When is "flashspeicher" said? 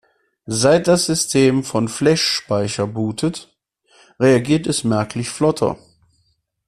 1.87-2.87